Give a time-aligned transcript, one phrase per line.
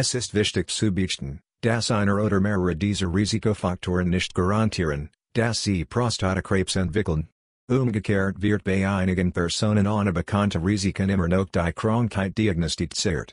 [0.00, 5.84] Es ist wichtig zu beachten, dass einer oder mehrere dieser Risikofaktoren nicht garantieren, dass sie
[5.84, 7.26] Prostatakrebs entwickeln.
[7.68, 13.26] Umgekehrt wird bei einigen Personen ohne bekannte Risiken immer noch die Krankheit diagnostiziert.